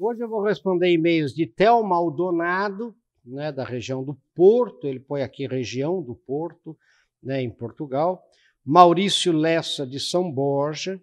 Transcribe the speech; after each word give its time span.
Hoje 0.00 0.22
eu 0.22 0.28
vou 0.28 0.40
responder 0.40 0.92
e-mails 0.92 1.34
de 1.34 1.44
Tel 1.44 1.82
Maldonado, 1.82 2.94
né, 3.24 3.50
da 3.50 3.64
região 3.64 4.04
do 4.04 4.14
Porto, 4.32 4.86
ele 4.86 5.00
põe 5.00 5.22
aqui 5.22 5.44
região 5.48 6.00
do 6.00 6.14
Porto, 6.14 6.78
né, 7.20 7.42
em 7.42 7.50
Portugal, 7.50 8.22
Maurício 8.64 9.32
Lessa, 9.32 9.84
de 9.84 9.98
São 9.98 10.30
Borja, 10.30 11.02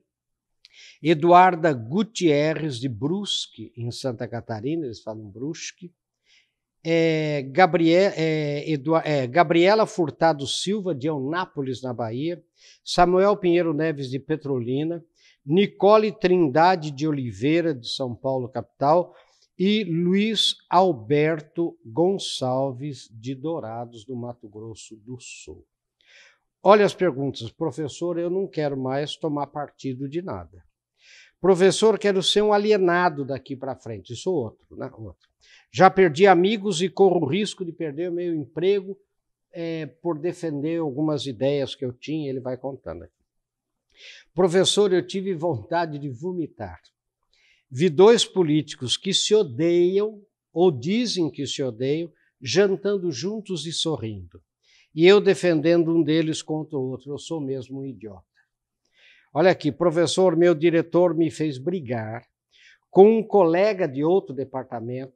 Eduarda 1.03 1.73
Gutierrez, 1.73 2.79
de 2.79 2.87
Brusque, 2.87 3.73
em 3.75 3.91
Santa 3.91 4.29
Catarina, 4.29 4.85
eles 4.85 5.01
falam 5.01 5.29
Brusque, 5.29 5.91
é, 6.81 7.41
Gabriel, 7.51 8.13
é, 8.15 8.71
Edu, 8.71 8.95
é, 8.95 9.27
Gabriela 9.27 9.85
Furtado 9.85 10.47
Silva, 10.47 10.95
de 10.95 11.07
Eunápolis, 11.07 11.81
na 11.81 11.93
Bahia, 11.93 12.41
Samuel 12.81 13.35
Pinheiro 13.35 13.73
Neves, 13.73 14.09
de 14.09 14.19
Petrolina, 14.19 15.03
Nicole 15.45 16.11
Trindade 16.11 16.91
de 16.91 17.07
Oliveira, 17.07 17.73
de 17.73 17.87
São 17.87 18.15
Paulo, 18.15 18.49
capital, 18.49 19.13
e 19.57 19.83
Luiz 19.83 20.55
Alberto 20.69 21.77
Gonçalves, 21.85 23.09
de 23.11 23.35
Dourados, 23.35 24.03
do 24.03 24.15
Mato 24.15 24.49
Grosso 24.49 24.95
do 24.97 25.17
Sul. 25.19 25.65
Olha 26.61 26.83
as 26.83 26.95
perguntas. 26.95 27.51
Professor, 27.51 28.17
eu 28.17 28.29
não 28.29 28.47
quero 28.47 28.75
mais 28.75 29.15
tomar 29.15 29.47
partido 29.47 30.09
de 30.09 30.21
nada. 30.21 30.63
Professor, 31.39 31.99
quero 31.99 32.23
ser 32.23 32.41
um 32.41 32.51
alienado 32.51 33.23
daqui 33.23 33.55
para 33.55 33.75
frente. 33.75 34.13
Isso 34.13 34.33
outro, 34.33 34.75
né? 34.75 34.89
Outro. 34.97 35.29
Já 35.71 35.91
perdi 35.91 36.25
amigos 36.25 36.81
e 36.81 36.89
corro 36.89 37.23
o 37.23 37.29
risco 37.29 37.63
de 37.63 37.71
perder 37.71 38.09
o 38.09 38.13
meu 38.13 38.33
emprego 38.33 38.97
é, 39.53 39.85
por 39.85 40.17
defender 40.17 40.79
algumas 40.79 41.27
ideias 41.27 41.75
que 41.75 41.85
eu 41.85 41.93
tinha. 41.93 42.29
Ele 42.29 42.39
vai 42.39 42.57
contando 42.57 43.03
aqui. 43.03 43.24
Professor, 44.33 44.91
eu 44.93 45.05
tive 45.05 45.33
vontade 45.33 45.97
de 45.99 46.09
vomitar. 46.09 46.79
Vi 47.69 47.89
dois 47.89 48.25
políticos 48.25 48.97
que 48.97 49.13
se 49.13 49.33
odeiam, 49.33 50.21
ou 50.53 50.71
dizem 50.71 51.29
que 51.29 51.45
se 51.45 51.61
odeiam, 51.61 52.11
jantando 52.41 53.11
juntos 53.11 53.65
e 53.65 53.73
sorrindo. 53.73 54.41
E 54.93 55.05
eu 55.05 55.19
defendendo 55.19 55.93
um 55.93 56.01
deles 56.01 56.41
contra 56.41 56.77
o 56.77 56.89
outro. 56.89 57.11
Eu 57.11 57.17
sou 57.17 57.41
mesmo 57.41 57.81
um 57.81 57.85
idiota. 57.85 58.23
Olha 59.33 59.51
aqui, 59.51 59.71
professor, 59.71 60.37
meu 60.37 60.55
diretor 60.55 61.13
me 61.13 61.29
fez 61.29 61.57
brigar 61.57 62.25
com 62.89 63.17
um 63.17 63.21
colega 63.21 63.85
de 63.85 64.01
outro 64.05 64.33
departamento 64.33 65.13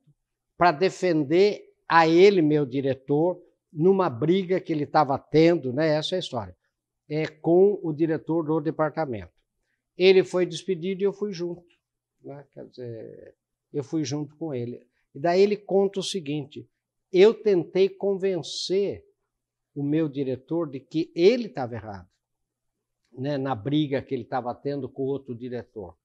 para 0.58 0.73
defender 0.73 1.64
a 1.88 2.05
ele, 2.05 2.41
meu 2.41 2.66
diretor, 2.66 3.41
numa 3.71 4.09
briga 4.09 4.59
que 4.59 4.73
ele 4.73 4.83
estava 4.83 5.17
tendo, 5.17 5.71
né? 5.71 5.95
Essa 5.95 6.16
é 6.16 6.17
a 6.17 6.19
história. 6.19 6.58
É 7.09 7.25
com 7.25 7.79
o 7.81 7.91
diretor 7.91 8.45
do 8.45 8.61
departamento. 8.61 9.33
Ele 9.97 10.23
foi 10.23 10.45
despedido 10.45 11.02
e 11.02 11.05
eu 11.05 11.11
fui 11.11 11.33
junto. 11.33 11.65
Né? 12.23 12.45
Quer 12.53 12.65
dizer, 12.67 13.35
eu 13.73 13.83
fui 13.83 14.03
junto 14.03 14.35
com 14.35 14.53
ele. 14.53 14.88
E 15.13 15.19
daí 15.19 15.41
ele 15.41 15.57
conta 15.57 15.99
o 15.99 16.03
seguinte: 16.03 16.69
eu 17.11 17.33
tentei 17.33 17.89
convencer 17.89 19.03
o 19.73 19.83
meu 19.83 20.07
diretor 20.07 20.69
de 20.69 20.80
que 20.80 21.11
ele 21.15 21.47
estava 21.47 21.75
errado, 21.75 22.09
né? 23.11 23.37
Na 23.37 23.55
briga 23.55 24.02
que 24.02 24.13
ele 24.13 24.23
estava 24.23 24.53
tendo 24.53 24.89
com 24.89 25.03
outro 25.03 25.35
diretor. 25.35 25.97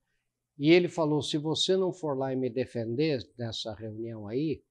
E 0.57 0.71
ele 0.71 0.87
falou: 0.87 1.21
se 1.21 1.37
você 1.37 1.75
não 1.75 1.91
for 1.91 2.17
lá 2.17 2.33
e 2.33 2.35
me 2.35 2.49
defender 2.49 3.27
nessa 3.37 3.73
reunião 3.73 4.27
aí, 4.27 4.63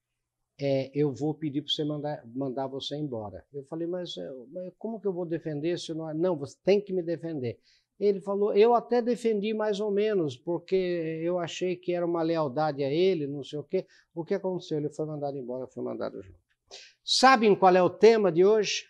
é, 0.59 0.89
eu 0.93 1.13
vou 1.13 1.33
pedir 1.33 1.61
para 1.61 1.71
você 1.71 1.83
mandar, 1.83 2.23
mandar 2.33 2.67
você 2.67 2.95
embora. 2.95 3.45
Eu 3.53 3.63
falei, 3.65 3.87
mas, 3.87 4.15
é, 4.17 4.29
mas, 4.51 4.73
como 4.77 4.99
que 4.99 5.07
eu 5.07 5.13
vou 5.13 5.25
defender 5.25 5.77
se 5.77 5.93
não. 5.93 6.13
Não, 6.13 6.37
você 6.37 6.57
tem 6.63 6.79
que 6.79 6.93
me 6.93 7.03
defender. 7.03 7.59
Ele 7.99 8.19
falou, 8.19 8.53
eu 8.53 8.73
até 8.73 9.01
defendi 9.01 9.53
mais 9.53 9.79
ou 9.79 9.89
menos, 9.89 10.35
porque 10.35 10.75
eu 11.23 11.39
achei 11.39 11.75
que 11.77 11.93
era 11.93 12.05
uma 12.05 12.21
lealdade 12.21 12.83
a 12.83 12.89
ele, 12.89 13.25
não 13.25 13.43
sei 13.43 13.59
o 13.59 13.63
quê. 13.63 13.85
O 14.13 14.25
que 14.25 14.33
aconteceu? 14.33 14.77
Ele 14.77 14.89
foi 14.89 15.05
mandado 15.05 15.37
embora, 15.37 15.67
foi 15.67 15.83
mandado 15.83 16.21
junto. 16.21 16.39
Sabem 17.03 17.55
qual 17.55 17.75
é 17.75 17.81
o 17.81 17.89
tema 17.89 18.31
de 18.31 18.43
hoje? 18.43 18.89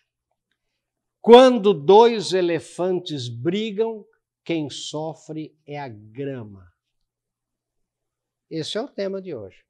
Quando 1.20 1.74
dois 1.74 2.32
elefantes 2.32 3.28
brigam, 3.28 4.04
quem 4.44 4.70
sofre 4.70 5.56
é 5.66 5.78
a 5.78 5.88
grama. 5.88 6.66
Esse 8.48 8.78
é 8.78 8.80
o 8.80 8.88
tema 8.88 9.20
de 9.20 9.34
hoje. 9.34 9.65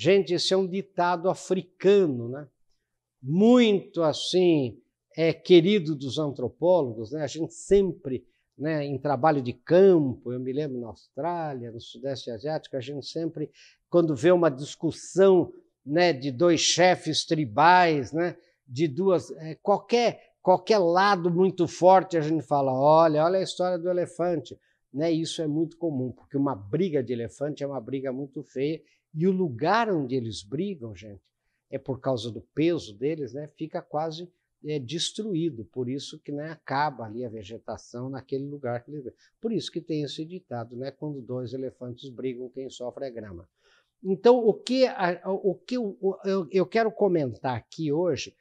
Gente, 0.00 0.32
esse 0.32 0.54
é 0.54 0.56
um 0.56 0.64
ditado 0.64 1.28
africano, 1.28 2.28
né? 2.28 2.46
Muito 3.20 4.04
assim, 4.04 4.80
é 5.16 5.32
querido 5.32 5.96
dos 5.96 6.20
antropólogos, 6.20 7.10
né? 7.10 7.24
A 7.24 7.26
gente 7.26 7.52
sempre, 7.52 8.24
né, 8.56 8.84
em 8.84 8.96
trabalho 8.96 9.42
de 9.42 9.52
campo, 9.52 10.32
eu 10.32 10.38
me 10.38 10.52
lembro 10.52 10.78
na 10.78 10.86
Austrália, 10.86 11.72
no 11.72 11.80
Sudeste 11.80 12.30
Asiático, 12.30 12.76
a 12.76 12.80
gente 12.80 13.06
sempre, 13.06 13.50
quando 13.90 14.14
vê 14.14 14.30
uma 14.30 14.48
discussão, 14.48 15.52
né, 15.84 16.12
de 16.12 16.30
dois 16.30 16.60
chefes 16.60 17.24
tribais, 17.24 18.12
né, 18.12 18.36
de 18.68 18.86
duas, 18.86 19.32
é, 19.32 19.56
qualquer 19.56 20.28
qualquer 20.40 20.78
lado 20.78 21.28
muito 21.28 21.66
forte, 21.66 22.16
a 22.16 22.20
gente 22.20 22.42
fala, 22.42 22.72
olha, 22.72 23.24
olha 23.24 23.40
a 23.40 23.42
história 23.42 23.76
do 23.76 23.90
elefante. 23.90 24.56
Né? 24.94 25.10
Isso 25.10 25.42
é 25.42 25.46
muito 25.46 25.76
comum, 25.76 26.12
porque 26.12 26.36
uma 26.36 26.54
briga 26.54 27.02
de 27.02 27.12
elefante 27.12 27.62
é 27.62 27.66
uma 27.66 27.80
briga 27.80 28.12
muito 28.12 28.42
feia 28.44 28.80
e 29.14 29.26
o 29.26 29.32
lugar 29.32 29.90
onde 29.90 30.14
eles 30.14 30.42
brigam, 30.42 30.94
gente, 30.94 31.22
é 31.70 31.78
por 31.78 32.00
causa 32.00 32.30
do 32.30 32.40
peso 32.54 32.96
deles, 32.96 33.32
né? 33.32 33.48
Fica 33.56 33.82
quase 33.82 34.30
é, 34.64 34.78
destruído. 34.78 35.64
Por 35.66 35.88
isso 35.88 36.18
que 36.18 36.32
né, 36.32 36.50
acaba 36.50 37.04
ali 37.04 37.24
a 37.24 37.28
vegetação 37.28 38.08
naquele 38.08 38.44
lugar 38.44 38.82
que 38.82 38.90
eles. 38.90 39.12
Por 39.40 39.52
isso 39.52 39.70
que 39.70 39.80
tem 39.80 40.02
esse 40.02 40.24
ditado, 40.24 40.76
né? 40.76 40.90
Quando 40.90 41.20
dois 41.20 41.52
elefantes 41.52 42.08
brigam, 42.08 42.48
quem 42.48 42.70
sofre 42.70 43.06
é 43.06 43.10
grama. 43.10 43.48
Então, 44.02 44.38
o 44.38 44.54
que, 44.54 44.84
o 45.24 45.54
que 45.54 45.76
eu, 45.76 45.98
eu, 46.24 46.48
eu 46.52 46.66
quero 46.66 46.90
comentar 46.90 47.56
aqui 47.56 47.90
hoje 47.92 48.34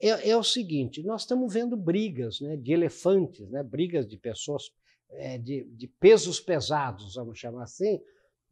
é, 0.00 0.30
é, 0.30 0.36
o 0.36 0.42
seguinte: 0.42 1.02
nós 1.02 1.22
estamos 1.22 1.52
vendo 1.52 1.76
brigas 1.76 2.40
né, 2.40 2.56
de 2.56 2.72
elefantes, 2.72 3.48
né, 3.50 3.62
brigas 3.62 4.06
de 4.06 4.16
pessoas 4.16 4.70
é, 5.10 5.38
de, 5.38 5.64
de, 5.64 5.86
pesos 5.86 6.40
pesados, 6.40 7.14
vamos 7.14 7.38
chamar 7.38 7.64
assim, 7.64 8.00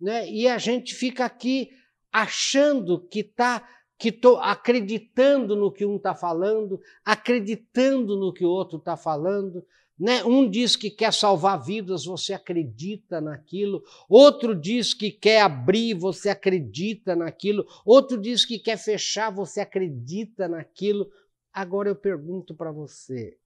né, 0.03 0.29
e 0.29 0.49
a 0.49 0.59
gente 0.59 0.95
fica 0.95 1.25
aqui 1.25 1.71
achando 2.13 3.01
que 3.01 3.21
está 3.21 3.67
que 3.97 4.11
tô 4.11 4.37
acreditando 4.39 5.55
no 5.55 5.71
que 5.71 5.87
um 5.87 5.95
está 5.95 6.13
falando, 6.13 6.81
acreditando 7.05 8.17
no 8.17 8.33
que 8.33 8.45
o 8.45 8.51
outro 8.51 8.79
está 8.79 8.97
falando. 8.97 9.65
Né? 9.97 10.25
Um 10.25 10.51
diz 10.51 10.75
que 10.75 10.91
quer 10.91 11.13
salvar 11.13 11.63
vidas, 11.63 12.05
você 12.05 12.35
acredita 12.35 13.21
naquilo. 13.21 13.81
Outro 14.09 14.57
diz 14.57 14.93
que 14.93 15.13
quer 15.13 15.43
abrir, 15.43 15.95
você 15.95 16.31
acredita 16.31 17.15
naquilo. 17.15 17.65
Outro 17.87 18.21
diz 18.21 18.45
que 18.45 18.59
quer 18.59 18.77
fechar, 18.77 19.31
você 19.31 19.61
acredita 19.61 20.49
naquilo. 20.49 21.09
Agora 21.53 21.89
eu 21.89 21.95
pergunto 21.95 22.57
para 22.57 22.73
você: 22.73 23.39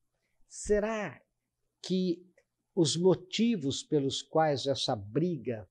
será 0.49 1.21
que 1.83 2.25
os 2.75 2.97
motivos 2.97 3.83
pelos 3.83 4.23
quais 4.23 4.67
essa 4.67 4.97
briga 4.97 5.69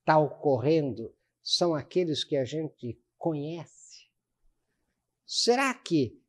está 0.00 0.18
ocorrendo 0.18 1.14
são 1.42 1.74
aqueles 1.74 2.24
que 2.24 2.36
a 2.36 2.44
gente 2.44 3.00
conhece? 3.16 4.08
Será 5.26 5.72
que 5.74 6.20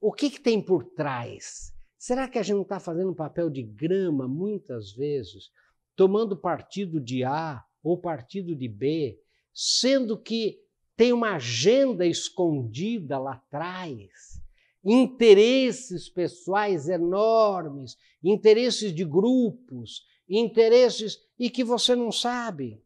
o 0.00 0.12
que, 0.12 0.30
que 0.30 0.40
tem 0.40 0.60
por 0.60 0.84
trás? 0.84 1.72
Será 1.98 2.28
que 2.28 2.38
a 2.38 2.42
gente 2.42 2.56
não 2.56 2.62
está 2.62 2.80
fazendo 2.80 3.14
papel 3.14 3.48
de 3.48 3.62
grama 3.62 4.26
muitas 4.26 4.92
vezes, 4.92 5.50
tomando 5.94 6.36
partido 6.36 7.00
de 7.00 7.24
A 7.24 7.64
ou 7.82 8.00
partido 8.00 8.54
de 8.56 8.68
B, 8.68 9.20
sendo 9.54 10.20
que 10.20 10.60
tem 10.96 11.12
uma 11.12 11.36
agenda 11.36 12.04
escondida 12.04 13.18
lá 13.18 13.34
atrás? 13.34 14.32
interesses 14.84 16.08
pessoais 16.08 16.88
enormes, 16.88 17.96
interesses 18.22 18.94
de 18.94 19.04
grupos, 19.04 20.04
interesses 20.28 21.18
e 21.38 21.48
que 21.48 21.62
você 21.62 21.94
não 21.94 22.10
sabe. 22.10 22.82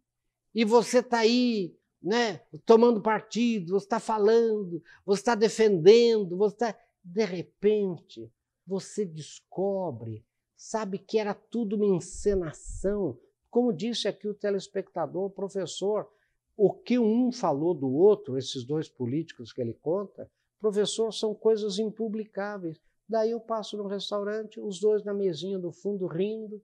E 0.56 0.64
você 0.64 1.00
está 1.00 1.18
aí, 1.18 1.76
né, 2.02 2.38
tomando 2.64 3.02
partido, 3.02 3.74
você 3.74 3.84
está 3.84 4.00
falando, 4.00 4.82
você 5.04 5.20
está 5.20 5.34
defendendo, 5.34 6.36
você 6.36 6.54
está. 6.54 6.78
De 7.04 7.24
repente, 7.24 8.32
você 8.66 9.04
descobre, 9.04 10.24
sabe 10.56 10.98
que 10.98 11.18
era 11.18 11.34
tudo 11.34 11.76
uma 11.76 11.96
encenação. 11.96 13.16
Como 13.50 13.72
disse 13.72 14.08
aqui 14.08 14.26
o 14.26 14.34
telespectador, 14.34 15.26
o 15.26 15.30
professor, 15.30 16.10
o 16.56 16.72
que 16.72 16.98
um 16.98 17.30
falou 17.30 17.74
do 17.74 17.92
outro, 17.92 18.38
esses 18.38 18.64
dois 18.64 18.88
políticos 18.88 19.52
que 19.52 19.60
ele 19.60 19.74
conta, 19.74 20.28
Professor, 20.58 21.12
são 21.12 21.34
coisas 21.34 21.78
impublicáveis. 21.78 22.80
Daí 23.08 23.30
eu 23.30 23.40
passo 23.40 23.76
no 23.76 23.86
restaurante, 23.86 24.58
os 24.58 24.80
dois 24.80 25.04
na 25.04 25.14
mesinha 25.14 25.58
do 25.58 25.70
fundo 25.70 26.06
rindo, 26.06 26.60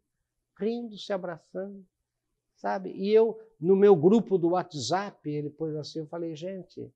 rindo, 0.59 0.99
se 0.99 1.13
abraçando, 1.13 1.87
sabe? 2.63 2.93
E 2.93 3.11
eu, 3.11 3.39
no 3.61 3.75
meu 3.75 3.97
grupo 3.97 4.39
do 4.39 4.51
WhatsApp, 4.51 5.29
ele 5.29 5.51
pôs 5.51 5.75
assim, 5.75 5.99
eu 5.99 6.07
falei, 6.07 6.37
gente, 6.37 6.89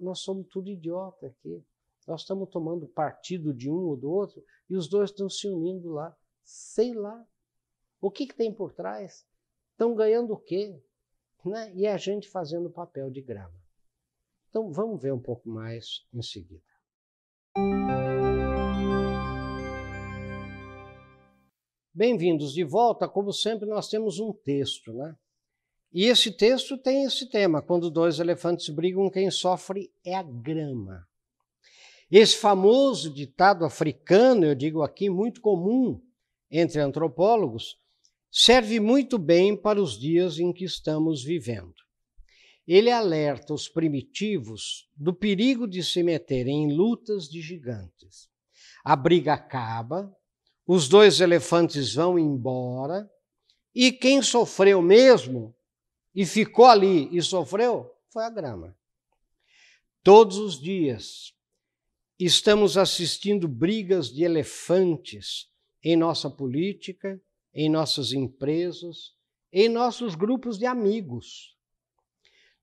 nós 0.00 0.18
somos 0.18 0.48
tudo 0.48 0.68
idiota 0.68 1.28
aqui. 1.28 1.64
Nós 2.06 2.22
estamos 2.22 2.50
tomando 2.50 2.88
partido 2.88 3.54
de 3.54 3.70
um 3.70 3.86
ou 3.86 3.96
do 3.96 4.10
outro 4.10 4.44
e 4.68 4.76
os 4.76 4.88
dois 4.88 5.10
estão 5.10 5.30
se 5.30 5.48
unindo 5.48 5.92
lá. 5.92 6.14
Sei 6.42 6.92
lá. 6.92 7.24
O 8.00 8.10
que, 8.10 8.26
que 8.26 8.34
tem 8.34 8.52
por 8.52 8.72
trás? 8.72 9.24
Estão 9.72 9.94
ganhando 9.94 10.32
o 10.32 10.36
quê? 10.36 10.78
né? 11.44 11.72
e 11.74 11.86
a 11.86 11.96
gente 11.96 12.28
fazendo 12.28 12.68
papel 12.68 13.10
de 13.10 13.22
grama. 13.22 13.54
Então 14.48 14.72
vamos 14.72 15.00
ver 15.00 15.12
um 15.12 15.20
pouco 15.20 15.48
mais 15.48 16.06
em 16.12 16.22
seguida. 16.22 16.62
Bem-vindos 21.96 22.52
de 22.52 22.64
volta. 22.64 23.06
Como 23.06 23.32
sempre, 23.32 23.68
nós 23.68 23.88
temos 23.88 24.18
um 24.18 24.32
texto, 24.32 24.92
né? 24.92 25.14
E 25.92 26.06
esse 26.06 26.32
texto 26.32 26.76
tem 26.76 27.04
esse 27.04 27.30
tema: 27.30 27.62
quando 27.62 27.88
dois 27.88 28.18
elefantes 28.18 28.68
brigam, 28.68 29.08
quem 29.08 29.30
sofre 29.30 29.92
é 30.04 30.12
a 30.12 30.22
grama. 30.24 31.06
Esse 32.10 32.34
famoso 32.34 33.14
ditado 33.14 33.64
africano, 33.64 34.44
eu 34.44 34.56
digo 34.56 34.82
aqui, 34.82 35.08
muito 35.08 35.40
comum 35.40 36.02
entre 36.50 36.80
antropólogos, 36.80 37.78
serve 38.28 38.80
muito 38.80 39.16
bem 39.16 39.56
para 39.56 39.80
os 39.80 39.96
dias 39.96 40.40
em 40.40 40.52
que 40.52 40.64
estamos 40.64 41.22
vivendo. 41.22 41.76
Ele 42.66 42.90
alerta 42.90 43.54
os 43.54 43.68
primitivos 43.68 44.90
do 44.96 45.14
perigo 45.14 45.68
de 45.68 45.84
se 45.84 46.02
meterem 46.02 46.64
em 46.64 46.72
lutas 46.72 47.28
de 47.28 47.40
gigantes. 47.40 48.28
A 48.84 48.96
briga 48.96 49.34
acaba, 49.34 50.12
os 50.66 50.88
dois 50.88 51.20
elefantes 51.20 51.94
vão 51.94 52.18
embora, 52.18 53.10
e 53.74 53.92
quem 53.92 54.22
sofreu 54.22 54.80
mesmo 54.80 55.54
e 56.14 56.24
ficou 56.24 56.66
ali 56.66 57.08
e 57.16 57.20
sofreu 57.20 57.90
foi 58.08 58.24
a 58.24 58.30
grama. 58.30 58.76
Todos 60.02 60.36
os 60.38 60.60
dias 60.60 61.34
estamos 62.18 62.78
assistindo 62.78 63.48
brigas 63.48 64.12
de 64.12 64.22
elefantes 64.22 65.48
em 65.82 65.96
nossa 65.96 66.30
política, 66.30 67.20
em 67.52 67.68
nossas 67.68 68.12
empresas, 68.12 69.12
em 69.52 69.68
nossos 69.68 70.14
grupos 70.14 70.58
de 70.58 70.66
amigos. 70.66 71.56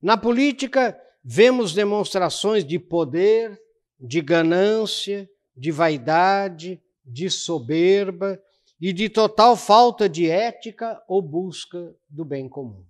Na 0.02 0.18
política, 0.18 1.00
vemos 1.24 1.74
demonstrações 1.74 2.66
de 2.66 2.80
poder, 2.80 3.62
de 4.00 4.22
ganância, 4.22 5.30
de 5.56 5.72
vaidade, 5.72 6.82
de 7.04 7.30
soberba 7.30 8.42
e 8.80 8.92
de 8.92 9.10
total 9.10 9.56
falta 9.56 10.10
de 10.10 10.30
ética 10.30 11.02
ou 11.08 11.22
busca 11.22 11.96
do 12.10 12.26
bem 12.26 12.50
comum. 12.50 12.86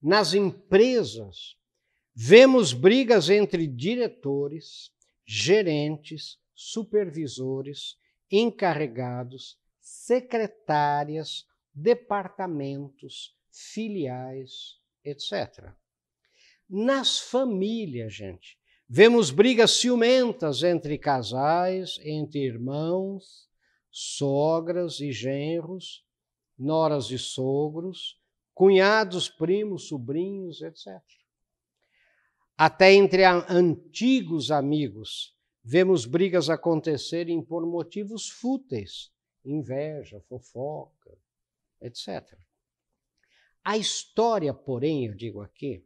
Nas 0.00 0.34
empresas, 0.34 1.56
vemos 2.14 2.72
brigas 2.72 3.30
entre 3.30 3.66
diretores, 3.66 4.90
gerentes, 5.26 6.38
supervisores, 6.54 7.96
encarregados, 8.30 9.58
secretárias, 9.80 11.46
departamentos, 11.72 13.34
filiais, 13.50 14.78
etc. 15.04 15.72
Nas 16.68 17.18
famílias, 17.18 18.12
gente, 18.14 18.58
vemos 18.88 19.30
brigas 19.30 19.72
ciumentas 19.72 20.62
entre 20.62 20.98
casais, 20.98 21.98
entre 22.02 22.40
irmãos, 22.40 23.48
sogras 23.90 25.00
e 25.00 25.12
genros, 25.12 26.04
noras 26.58 27.10
e 27.10 27.18
sogros, 27.18 28.18
cunhados, 28.52 29.28
primos, 29.28 29.88
sobrinhos, 29.88 30.62
etc. 30.62 31.00
Até 32.56 32.92
entre 32.92 33.24
antigos 33.24 34.50
amigos, 34.50 35.36
vemos 35.62 36.06
brigas 36.06 36.48
acontecerem 36.48 37.42
por 37.42 37.66
motivos 37.66 38.28
fúteis, 38.28 39.10
inveja, 39.44 40.20
fofoca, 40.28 41.16
etc. 41.80 42.38
A 43.64 43.76
história, 43.76 44.52
porém, 44.54 45.06
eu 45.06 45.14
digo 45.14 45.40
aqui, 45.40 45.84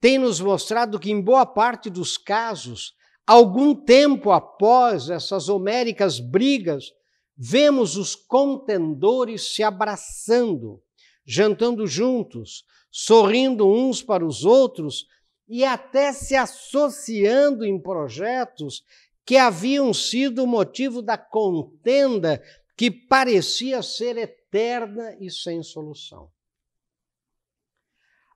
tem 0.00 0.18
nos 0.18 0.40
mostrado 0.40 0.98
que, 0.98 1.10
em 1.10 1.20
boa 1.20 1.44
parte 1.44 1.90
dos 1.90 2.16
casos, 2.16 2.94
algum 3.26 3.74
tempo 3.74 4.30
após 4.30 5.10
essas 5.10 5.48
homéricas 5.48 6.20
brigas, 6.20 6.92
vemos 7.36 7.96
os 7.96 8.14
contendores 8.14 9.54
se 9.54 9.62
abraçando, 9.62 10.82
jantando 11.24 11.86
juntos, 11.86 12.64
sorrindo 12.90 13.68
uns 13.68 14.02
para 14.02 14.24
os 14.24 14.44
outros 14.44 15.06
e 15.48 15.64
até 15.64 16.12
se 16.12 16.34
associando 16.34 17.64
em 17.64 17.80
projetos 17.80 18.82
que 19.24 19.36
haviam 19.36 19.92
sido 19.92 20.46
motivo 20.46 21.02
da 21.02 21.18
contenda 21.18 22.42
que 22.76 22.90
parecia 22.90 23.82
ser 23.82 24.16
eterna 24.16 25.16
e 25.20 25.30
sem 25.30 25.62
solução. 25.62 26.30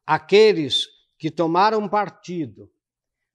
Aqueles 0.05 0.87
que 1.23 1.31
tomaram 1.31 1.89
partido, 1.89 2.69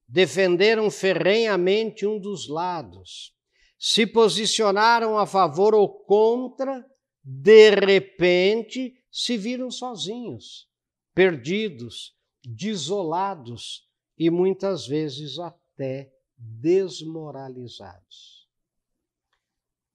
defenderam 0.05 0.91
ferrenhamente 0.91 2.05
um 2.05 2.19
dos 2.19 2.49
lados, 2.49 3.33
se 3.79 4.05
posicionaram 4.05 5.17
a 5.17 5.25
favor 5.25 5.73
ou 5.73 5.87
contra, 5.87 6.85
de 7.23 7.69
repente 7.69 9.01
se 9.09 9.37
viram 9.37 9.71
sozinhos, 9.71 10.69
perdidos, 11.13 12.13
desolados 12.43 13.87
e 14.17 14.29
muitas 14.29 14.85
vezes 14.85 15.39
até 15.39 16.11
desmoralizados. 16.37 18.49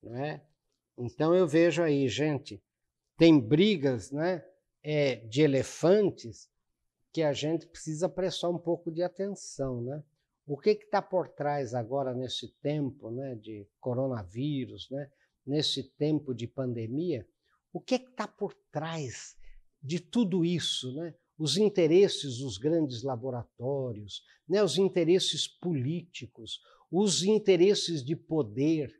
Não 0.01 0.17
é? 0.17 0.43
Então 0.97 1.35
eu 1.35 1.45
vejo 1.45 1.83
aí, 1.83 2.09
gente, 2.09 2.59
tem 3.15 3.39
brigas 3.39 4.09
né, 4.09 4.43
é, 4.81 5.17
de 5.17 5.43
elefantes 5.43 6.51
que 7.13 7.21
a 7.21 7.31
gente 7.31 7.67
precisa 7.67 8.09
prestar 8.09 8.49
um 8.49 8.57
pouco 8.57 8.91
de 8.91 9.03
atenção. 9.03 9.81
Né? 9.81 10.03
O 10.45 10.57
que 10.57 10.71
está 10.71 11.01
por 11.01 11.29
trás 11.29 11.73
agora 11.73 12.13
nesse 12.13 12.49
tempo 12.61 13.11
né, 13.11 13.35
de 13.35 13.65
coronavírus, 13.79 14.89
né, 14.89 15.09
nesse 15.45 15.83
tempo 15.83 16.33
de 16.33 16.47
pandemia? 16.47 17.25
O 17.71 17.79
que 17.79 17.95
está 17.95 18.27
por 18.27 18.53
trás 18.71 19.37
de 19.81 19.99
tudo 19.99 20.43
isso? 20.43 20.93
Né? 20.95 21.13
os 21.37 21.57
interesses 21.57 22.37
dos 22.37 22.57
grandes 22.57 23.03
laboratórios, 23.03 24.23
né, 24.47 24.63
os 24.63 24.77
interesses 24.77 25.47
políticos, 25.47 26.61
os 26.91 27.23
interesses 27.23 28.03
de 28.03 28.15
poder. 28.15 28.93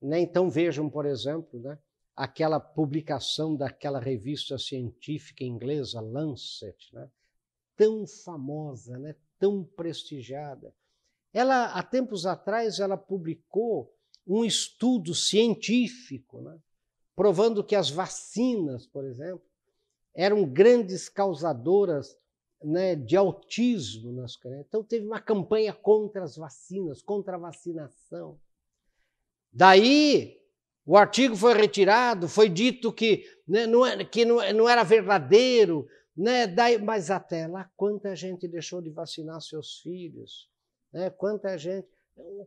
Né? 0.00 0.20
Então 0.20 0.48
vejam, 0.48 0.88
por 0.88 1.04
exemplo, 1.04 1.60
né, 1.60 1.78
aquela 2.14 2.60
publicação 2.60 3.56
daquela 3.56 3.98
revista 3.98 4.56
científica 4.58 5.44
inglesa, 5.44 6.00
Lancet, 6.00 6.76
né, 6.92 7.10
tão 7.76 8.06
famosa, 8.06 8.98
né, 8.98 9.14
tão 9.38 9.64
prestigiada. 9.64 10.74
Ela, 11.32 11.66
há 11.66 11.82
tempos 11.82 12.26
atrás, 12.26 12.78
ela 12.78 12.96
publicou 12.96 13.92
um 14.26 14.44
estudo 14.44 15.14
científico, 15.14 16.40
né, 16.40 16.58
provando 17.14 17.64
que 17.64 17.74
as 17.74 17.90
vacinas, 17.90 18.86
por 18.86 19.04
exemplo, 19.04 19.44
eram 20.14 20.44
grandes 20.44 21.08
causadoras 21.08 22.16
né, 22.62 22.94
de 22.94 23.16
autismo 23.16 24.12
nas 24.12 24.36
crianças. 24.36 24.66
Então, 24.68 24.82
teve 24.82 25.06
uma 25.06 25.20
campanha 25.20 25.72
contra 25.72 26.22
as 26.22 26.36
vacinas, 26.36 27.02
contra 27.02 27.36
a 27.36 27.38
vacinação. 27.38 28.38
Daí, 29.52 30.40
o 30.86 30.96
artigo 30.96 31.36
foi 31.36 31.54
retirado, 31.54 32.28
foi 32.28 32.48
dito 32.48 32.92
que, 32.92 33.24
né, 33.46 33.66
não, 33.66 33.86
é, 33.86 34.04
que 34.04 34.24
não, 34.24 34.36
não, 34.52 34.68
era 34.68 34.82
verdadeiro, 34.82 35.86
né, 36.16 36.46
daí, 36.46 36.78
mas 36.78 37.10
até 37.10 37.46
lá, 37.46 37.70
quanta 37.76 38.14
gente 38.14 38.46
deixou 38.46 38.80
de 38.80 38.90
vacinar 38.90 39.40
seus 39.40 39.80
filhos? 39.80 40.48
Né, 40.92 41.10
quanta 41.10 41.56
gente. 41.58 41.88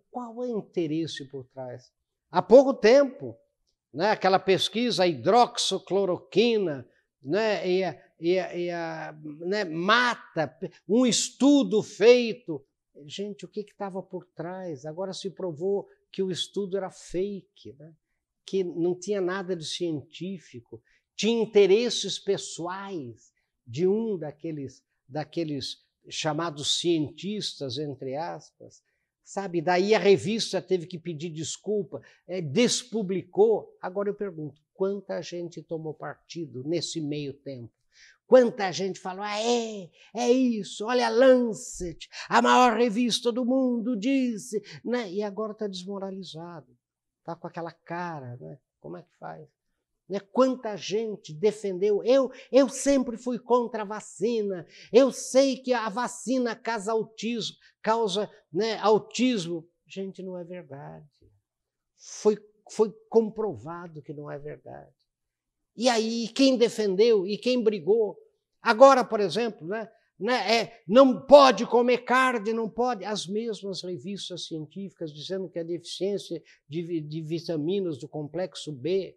Qual 0.10 0.44
é 0.44 0.48
o 0.48 0.58
interesse 0.60 1.26
por 1.26 1.46
trás? 1.48 1.92
Há 2.32 2.42
pouco 2.42 2.74
tempo, 2.74 3.38
né, 3.94 4.12
aquela 4.12 4.40
pesquisa, 4.40 5.04
a 5.04 5.08
hidroxicloroquina, 5.08 6.88
né, 7.22 7.68
e, 7.70 7.84
a, 7.84 8.04
e, 8.20 8.40
a, 8.40 8.56
e 8.56 8.70
a, 8.70 9.20
né, 9.40 9.66
mata, 9.66 10.58
um 10.88 11.06
estudo 11.06 11.84
feito. 11.84 12.66
Gente, 13.06 13.46
o 13.46 13.50
que 13.50 13.62
estava 13.62 14.02
por 14.02 14.26
trás? 14.36 14.86
Agora 14.86 15.14
se 15.14 15.30
provou 15.30 15.88
que 16.12 16.24
o 16.24 16.32
estudo 16.32 16.78
era 16.78 16.90
fake, 16.90 17.76
né? 17.78 17.94
que 18.48 18.64
não 18.64 18.98
tinha 18.98 19.20
nada 19.20 19.54
de 19.54 19.66
científico, 19.66 20.82
tinha 21.16 21.44
interesses 21.44 22.18
pessoais 22.18 23.34
de 23.68 23.86
um 23.86 24.18
daqueles, 24.18 24.82
daqueles 25.08 25.86
chamados 26.10 26.80
cientistas, 26.80 27.78
entre 27.78 28.16
aspas, 28.16 28.82
sabe? 29.24 29.62
Daí 29.62 29.94
a 29.94 30.00
revista 30.00 30.62
teve 30.62 30.88
que 30.88 30.98
pedir 30.98 31.30
desculpa, 31.30 32.02
é, 32.26 32.42
despublicou. 32.42 33.78
Agora 33.82 34.10
eu 34.10 34.16
pergunto, 34.16 34.62
quanta 34.74 35.22
gente 35.22 35.62
tomou 35.62 35.94
partido 35.94 36.64
nesse 36.64 37.02
meio 37.02 37.34
tempo? 37.34 37.74
Quanta 38.26 38.72
gente 38.72 39.00
falou, 39.00 39.24
ah, 39.24 39.40
é, 39.40 39.90
é 40.14 40.30
isso, 40.30 40.86
olha 40.86 41.08
a 41.08 41.10
Lancet, 41.10 42.10
a 42.28 42.42
maior 42.42 42.78
revista 42.78 43.32
do 43.32 43.46
mundo, 43.46 43.96
disse, 43.96 44.62
né? 44.84 45.10
e 45.10 45.24
agora 45.24 45.54
está 45.54 45.66
desmoralizado, 45.66 46.68
está 47.20 47.38
com 47.38 47.48
aquela 47.48 47.72
cara, 47.72 48.36
né? 48.36 48.60
como 48.82 48.98
é 48.98 49.02
que 49.02 49.16
faz? 49.18 49.48
Né? 50.08 50.20
Quanta 50.20 50.76
gente 50.78 51.34
defendeu. 51.34 52.04
Eu, 52.04 52.32
eu 52.52 52.70
sempre 52.70 53.18
fui 53.18 53.38
contra 53.38 53.82
a 53.82 53.86
vacina. 53.86 54.66
Eu 54.92 55.12
sei 55.12 55.58
que 55.58 55.74
a 55.74 55.90
vacina 55.90 56.56
causa 56.56 56.92
autismo, 56.92 57.56
causa 57.82 58.32
né, 58.52 58.78
autismo. 58.80 59.68
Gente, 59.86 60.24
não 60.24 60.38
é 60.38 60.44
verdade. 60.44 61.06
Foi, 61.98 62.38
foi 62.72 62.94
comprovado 63.10 64.02
que 64.02 64.14
não 64.14 64.30
é 64.32 64.38
verdade. 64.38 64.96
E 65.76 65.90
aí, 65.90 66.28
quem 66.30 66.58
defendeu 66.58 67.28
e 67.28 67.38
quem 67.38 67.62
brigou? 67.62 68.18
Agora, 68.62 69.04
por 69.04 69.20
exemplo, 69.20 69.68
né, 69.68 69.88
né, 70.20 70.62
é, 70.62 70.82
não 70.88 71.26
pode 71.26 71.66
comer 71.68 72.00
carne, 72.00 72.52
não 72.52 72.68
pode. 72.68 73.06
As 73.06 73.28
mesmas 73.28 73.84
revistas 73.84 74.48
científicas 74.48 75.14
dizendo 75.14 75.48
que 75.48 75.60
a 75.60 75.64
deficiência 75.64 76.42
de, 76.68 77.02
de 77.02 77.22
vitaminas 77.22 78.00
do 78.00 78.08
complexo 78.08 78.72
B 78.72 79.16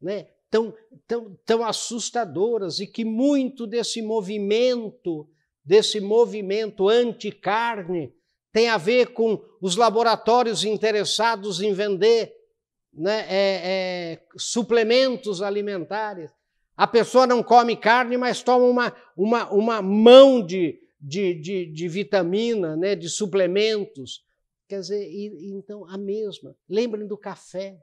né, 0.00 0.28
tão, 0.50 0.74
tão, 1.06 1.38
tão 1.44 1.64
assustadoras 1.64 2.80
e 2.80 2.86
que 2.86 3.04
muito 3.04 3.66
desse 3.66 4.02
movimento, 4.02 5.28
desse 5.64 6.00
movimento 6.00 6.88
anti-carne, 6.88 8.12
tem 8.52 8.68
a 8.68 8.76
ver 8.76 9.12
com 9.12 9.40
os 9.60 9.76
laboratórios 9.76 10.64
interessados 10.64 11.60
em 11.60 11.72
vender 11.72 12.34
né, 12.92 13.26
é, 13.28 13.60
é, 13.64 14.22
suplementos 14.36 15.40
alimentares. 15.40 16.30
A 16.76 16.86
pessoa 16.86 17.26
não 17.26 17.42
come 17.42 17.76
carne, 17.76 18.16
mas 18.16 18.42
toma 18.42 18.64
uma, 18.64 18.96
uma, 19.16 19.52
uma 19.52 19.82
mão 19.82 20.44
de, 20.44 20.80
de, 21.00 21.34
de, 21.34 21.66
de 21.66 21.88
vitamina, 21.88 22.76
né, 22.76 22.96
de 22.96 23.08
suplementos. 23.08 24.24
Quer 24.66 24.80
dizer, 24.80 25.08
e, 25.08 25.52
então 25.52 25.86
a 25.88 25.98
mesma. 25.98 26.56
Lembrem 26.68 27.06
do 27.06 27.18
café. 27.18 27.78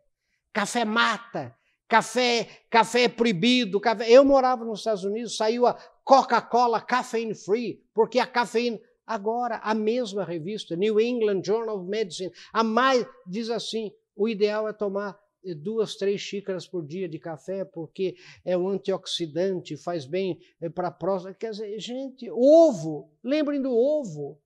Café 0.52 0.84
mata. 0.84 1.56
Café, 1.88 2.50
café 2.70 3.04
é 3.04 3.10
proibido. 3.10 3.80
Café... 3.80 4.10
Eu 4.10 4.26
morava 4.26 4.66
nos 4.66 4.80
Estados 4.80 5.04
Unidos, 5.04 5.38
saiu 5.38 5.66
a 5.66 5.74
Coca-Cola 6.04 6.82
Caffeine 6.82 7.36
Free, 7.36 7.82
porque 7.94 8.20
a 8.20 8.28
cafeína. 8.28 8.80
Agora, 9.06 9.58
a 9.64 9.74
mesma 9.74 10.26
revista, 10.26 10.76
New 10.76 11.00
England 11.00 11.42
Journal 11.46 11.78
of 11.78 11.90
Medicine, 11.90 12.32
a 12.52 12.62
mais 12.62 13.06
diz 13.26 13.50
assim: 13.50 13.94
o 14.14 14.28
ideal 14.28 14.68
é 14.68 14.74
tomar 14.74 15.18
duas, 15.56 15.96
três 15.96 16.20
xícaras 16.20 16.68
por 16.68 16.86
dia 16.86 17.08
de 17.08 17.18
café, 17.18 17.64
porque 17.64 18.16
é 18.44 18.58
um 18.58 18.68
antioxidante, 18.68 19.78
faz 19.78 20.06
bem 20.06 20.40
é, 20.60 20.70
para 20.70 20.90
a 20.90 20.92
próstata. 20.92 21.36
Quer 21.36 21.52
dizer, 21.52 21.80
gente, 21.80 22.30
ovo, 22.30 23.10
lembrem 23.24 23.62
do 23.62 23.72
ovo. 23.72 24.42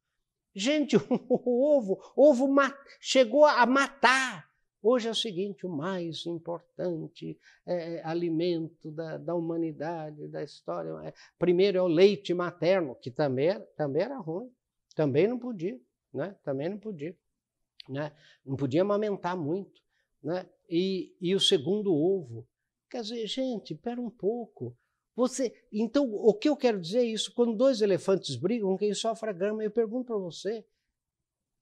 Gente, 0.53 0.97
o 1.09 1.77
ovo, 1.77 1.99
ovo 2.15 2.47
chegou 2.99 3.45
a 3.45 3.65
matar. 3.65 4.50
Hoje 4.81 5.07
é 5.07 5.11
o 5.11 5.15
seguinte: 5.15 5.65
o 5.65 5.69
mais 5.69 6.25
importante 6.25 7.37
é, 7.65 7.95
é, 7.95 8.03
alimento 8.03 8.91
da, 8.91 9.17
da 9.17 9.35
humanidade, 9.35 10.27
da 10.27 10.43
história. 10.43 10.89
É, 11.07 11.13
primeiro 11.37 11.77
é 11.77 11.81
o 11.81 11.87
leite 11.87 12.33
materno, 12.33 12.95
que 12.95 13.11
também, 13.11 13.59
também 13.75 14.03
era 14.03 14.17
ruim, 14.17 14.51
também 14.95 15.27
não 15.27 15.37
podia, 15.37 15.79
né? 16.13 16.35
Também 16.43 16.69
não 16.69 16.77
podia. 16.77 17.15
Né? 17.89 18.11
Não 18.45 18.55
podia 18.55 18.81
amamentar 18.81 19.35
muito 19.35 19.81
né? 20.23 20.47
e, 20.69 21.15
e 21.19 21.35
o 21.35 21.39
segundo 21.39 21.93
ovo. 21.93 22.47
Quer 22.89 23.01
dizer, 23.01 23.25
gente, 23.27 23.73
espera 23.73 23.99
um 23.99 24.09
pouco. 24.09 24.75
Você, 25.15 25.53
então, 25.71 26.09
o 26.13 26.33
que 26.33 26.47
eu 26.47 26.55
quero 26.55 26.79
dizer 26.79 26.99
é 26.99 27.05
isso? 27.05 27.33
Quando 27.33 27.55
dois 27.55 27.81
elefantes 27.81 28.35
brigam, 28.35 28.77
quem 28.77 28.93
sofre 28.93 29.29
a 29.29 29.33
grama, 29.33 29.63
eu 29.63 29.71
pergunto 29.71 30.07
para 30.07 30.17
você, 30.17 30.65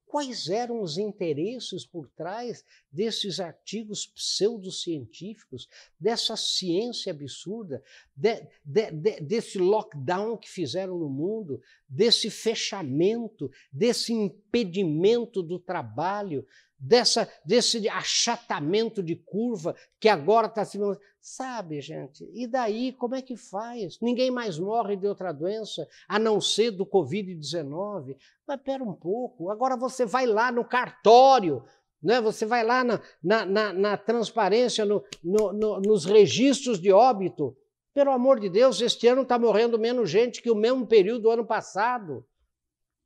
quais 0.10 0.50
eram 0.50 0.82
os 0.82 0.98
interesses 0.98 1.86
por 1.86 2.10
trás 2.10 2.66
desses 2.92 3.40
artigos 3.40 4.08
pseudocientíficos, 4.08 5.70
dessa 6.00 6.36
ciência 6.36 7.12
absurda, 7.12 7.84
de, 8.20 8.46
de, 8.66 8.92
de, 8.92 9.22
desse 9.22 9.58
lockdown 9.58 10.36
que 10.36 10.50
fizeram 10.50 10.98
no 10.98 11.10
mundo, 11.10 11.62
desse 11.88 12.30
fechamento, 12.30 13.50
desse 13.72 14.12
impedimento 14.12 15.42
do 15.42 15.58
trabalho, 15.58 16.46
dessa, 16.78 17.32
desse 17.46 17.88
achatamento 17.88 19.02
de 19.02 19.16
curva 19.16 19.74
que 20.00 20.10
agora 20.10 20.48
está 20.48 20.66
se. 20.66 20.78
Sabe, 21.22 21.80
gente? 21.80 22.30
E 22.34 22.48
daí, 22.48 22.92
como 22.94 23.16
é 23.16 23.22
que 23.22 23.38
faz? 23.38 24.00
Ninguém 24.02 24.32
mais 24.32 24.58
morre 24.58 24.96
de 24.96 25.08
outra 25.08 25.32
doença, 25.32 25.88
a 26.08 26.18
não 26.18 26.42
ser 26.42 26.72
do 26.72 26.86
Covid-19. 26.86 28.18
Mas 28.48 28.62
pera 28.62 28.84
um 28.84 28.94
pouco, 28.94 29.50
agora 29.50 29.78
você 29.78 30.06
vai 30.06 30.26
lá 30.26 30.52
no 30.52 30.64
cartório, 30.64 31.64
né? 32.02 32.20
você 32.22 32.46
vai 32.46 32.64
lá 32.64 32.84
na, 32.84 33.02
na, 33.22 33.46
na, 33.46 33.74
na 33.74 33.98
transparência, 33.98 34.86
no, 34.86 35.04
no, 35.24 35.54
no, 35.54 35.80
nos 35.82 36.06
registros 36.06 36.80
de 36.80 36.92
óbito. 36.92 37.56
Pelo 37.94 38.12
amor 38.12 38.40
de 38.40 38.50
Deus, 38.50 38.82
este 38.82 39.08
ano 39.08 39.24
está 39.24 39.38
morrendo 39.38 39.80
menos 39.80 40.10
gente 40.10 40.42
que 40.42 40.52
o 40.52 40.56
mesmo 40.56 40.86
período 40.86 41.24
do 41.24 41.32
ano 41.32 41.46
passado. 41.46 42.26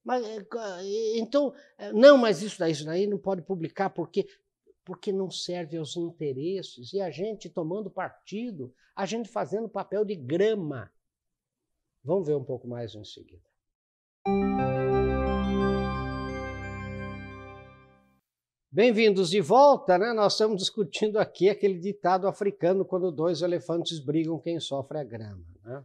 Mas, 0.03 0.25
eh, 0.25 1.17
então, 1.17 1.53
eh, 1.77 1.93
não, 1.93 2.17
mas 2.17 2.41
isso 2.41 2.59
daí, 2.59 2.73
isso 2.73 2.85
daí 2.85 3.07
não 3.07 3.17
pode 3.17 3.41
publicar 3.41 3.89
porque, 3.89 4.27
porque 4.83 5.11
não 5.11 5.31
serve 5.31 5.77
aos 5.77 5.95
interesses. 5.95 6.91
E 6.91 6.99
a 6.99 7.09
gente 7.09 7.49
tomando 7.49 7.89
partido, 7.89 8.73
a 8.95 9.05
gente 9.05 9.29
fazendo 9.29 9.69
papel 9.69 10.03
de 10.03 10.15
grama. 10.15 10.91
Vamos 12.03 12.27
ver 12.27 12.35
um 12.35 12.43
pouco 12.43 12.67
mais 12.67 12.93
em 12.93 13.05
seguida. 13.05 13.41
Bem-vindos 18.75 19.29
de 19.29 19.39
volta, 19.39 19.99
né? 19.99 20.13
Nós 20.13 20.33
estamos 20.33 20.57
discutindo 20.57 21.19
aqui 21.19 21.47
aquele 21.47 21.77
ditado 21.77 22.27
africano 22.27 22.83
quando 22.83 23.11
dois 23.11 23.43
elefantes 23.43 23.99
brigam, 23.99 24.39
quem 24.39 24.59
sofre 24.59 24.97
é 24.97 25.05
grama. 25.05 25.45
Né? 25.63 25.83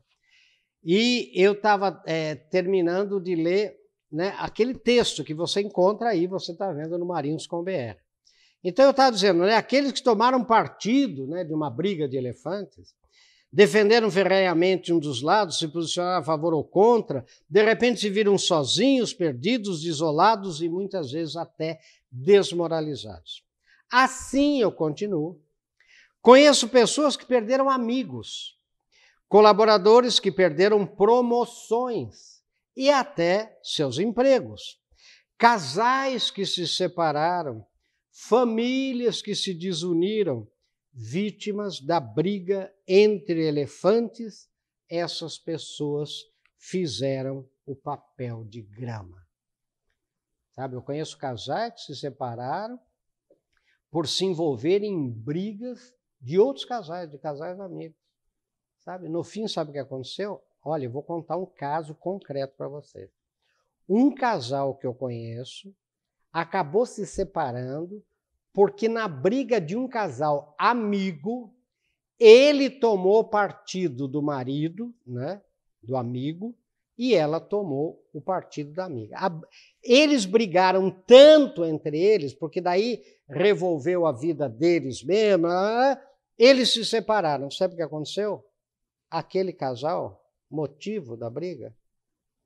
E 0.82 1.30
eu 1.34 1.52
estava 1.52 2.02
é, 2.06 2.34
terminando 2.34 3.20
de 3.20 3.34
ler 3.34 3.76
né, 4.10 4.34
aquele 4.38 4.72
texto 4.72 5.22
que 5.22 5.34
você 5.34 5.60
encontra 5.60 6.08
aí, 6.08 6.26
você 6.26 6.52
está 6.52 6.72
vendo 6.72 6.96
no 6.96 7.04
Marinhos 7.04 7.46
com 7.46 7.62
BR. 7.62 7.98
Então 8.64 8.86
eu 8.86 8.92
estava 8.92 9.12
dizendo, 9.12 9.40
né, 9.40 9.54
aqueles 9.54 9.92
que 9.92 10.02
tomaram 10.02 10.42
partido 10.42 11.26
né, 11.26 11.44
de 11.44 11.52
uma 11.52 11.68
briga 11.68 12.08
de 12.08 12.16
elefantes, 12.16 12.94
defenderam 13.52 14.10
ferreamente 14.10 14.92
um 14.92 14.98
dos 14.98 15.22
lados, 15.22 15.58
se 15.58 15.68
posicionaram 15.68 16.20
a 16.20 16.24
favor 16.24 16.52
ou 16.52 16.62
contra, 16.62 17.24
de 17.48 17.62
repente 17.62 18.00
se 18.00 18.10
viram 18.10 18.36
sozinhos, 18.36 19.12
perdidos, 19.14 19.84
isolados 19.84 20.60
e 20.60 20.68
muitas 20.68 21.12
vezes 21.12 21.36
até 21.36 21.80
desmoralizados. 22.10 23.44
Assim 23.90 24.60
eu 24.60 24.70
continuo. 24.70 25.40
Conheço 26.20 26.68
pessoas 26.68 27.16
que 27.16 27.24
perderam 27.24 27.70
amigos, 27.70 28.58
colaboradores 29.28 30.20
que 30.20 30.30
perderam 30.30 30.86
promoções, 30.86 32.38
e 32.78 32.90
até 32.90 33.58
seus 33.60 33.98
empregos. 33.98 34.78
Casais 35.36 36.30
que 36.30 36.46
se 36.46 36.66
separaram, 36.68 37.66
famílias 38.12 39.20
que 39.20 39.34
se 39.34 39.52
desuniram, 39.52 40.46
vítimas 40.92 41.80
da 41.80 42.00
briga 42.00 42.72
entre 42.86 43.46
elefantes, 43.46 44.48
essas 44.88 45.38
pessoas 45.38 46.24
fizeram 46.56 47.48
o 47.64 47.76
papel 47.76 48.44
de 48.44 48.62
grama. 48.62 49.26
Sabe, 50.52 50.74
eu 50.74 50.82
conheço 50.82 51.16
casais 51.16 51.74
que 51.74 51.80
se 51.82 51.96
separaram 51.96 52.80
por 53.90 54.08
se 54.08 54.24
envolverem 54.24 54.92
em 54.92 55.10
brigas 55.10 55.94
de 56.20 56.38
outros 56.38 56.64
casais, 56.64 57.10
de 57.10 57.18
casais 57.18 57.60
amigos. 57.60 57.98
Sabe, 58.78 59.08
no 59.08 59.22
fim, 59.22 59.46
sabe 59.46 59.70
o 59.70 59.72
que 59.72 59.78
aconteceu? 59.78 60.42
Olha, 60.64 60.86
eu 60.86 60.90
vou 60.90 61.02
contar 61.02 61.36
um 61.36 61.46
caso 61.46 61.94
concreto 61.94 62.56
para 62.56 62.68
vocês. 62.68 63.10
Um 63.88 64.14
casal 64.14 64.76
que 64.76 64.86
eu 64.86 64.94
conheço 64.94 65.74
acabou 66.32 66.84
se 66.84 67.06
separando 67.06 68.04
porque, 68.58 68.88
na 68.88 69.06
briga 69.06 69.60
de 69.60 69.76
um 69.76 69.86
casal 69.86 70.52
amigo, 70.58 71.54
ele 72.18 72.68
tomou 72.68 73.22
partido 73.22 74.08
do 74.08 74.20
marido, 74.20 74.92
né, 75.06 75.40
do 75.80 75.96
amigo, 75.96 76.58
e 76.98 77.14
ela 77.14 77.38
tomou 77.38 78.04
o 78.12 78.20
partido 78.20 78.72
da 78.72 78.86
amiga. 78.86 79.16
Eles 79.80 80.24
brigaram 80.24 80.90
tanto 80.90 81.64
entre 81.64 82.00
eles, 82.00 82.34
porque 82.34 82.60
daí 82.60 83.00
revolveu 83.28 84.04
a 84.04 84.10
vida 84.10 84.48
deles 84.48 85.04
mesmo, 85.04 85.46
eles 86.36 86.72
se 86.72 86.84
separaram. 86.84 87.52
Sabe 87.52 87.74
o 87.74 87.76
que 87.76 87.82
aconteceu? 87.84 88.44
Aquele 89.08 89.52
casal 89.52 90.20
motivo 90.50 91.16
da 91.16 91.30
briga, 91.30 91.72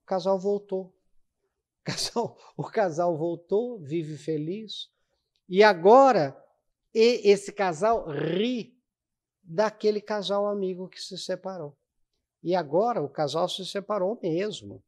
o 0.03 0.07
casal 0.07 0.39
voltou. 0.39 0.95
O 1.83 1.85
casal, 1.85 2.39
o 2.59 2.65
casal 2.65 3.17
voltou, 3.17 3.81
vive 3.81 4.19
feliz. 4.19 4.93
E 5.49 5.63
agora 5.63 6.37
e 6.95 7.31
esse 7.31 7.53
casal 7.53 8.07
ri 8.09 8.79
daquele 9.43 10.01
casal 10.01 10.47
amigo 10.47 10.89
que 10.89 11.01
se 11.01 11.17
separou. 11.17 11.77
E 12.43 12.55
agora 12.55 13.03
o 13.03 13.09
casal 13.09 13.49
se 13.49 13.65
separou 13.65 14.19
mesmo, 14.23 14.83